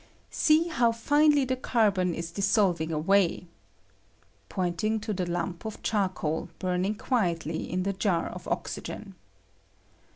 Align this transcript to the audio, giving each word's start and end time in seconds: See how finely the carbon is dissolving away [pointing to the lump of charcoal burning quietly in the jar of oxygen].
See 0.31 0.67
how 0.69 0.91
finely 0.93 1.45
the 1.45 1.55
carbon 1.55 2.15
is 2.15 2.31
dissolving 2.31 2.91
away 2.91 3.45
[pointing 4.49 4.99
to 5.01 5.13
the 5.13 5.29
lump 5.29 5.63
of 5.63 5.83
charcoal 5.83 6.49
burning 6.57 6.95
quietly 6.95 7.71
in 7.71 7.83
the 7.83 7.93
jar 7.93 8.25
of 8.29 8.47
oxygen]. 8.47 9.13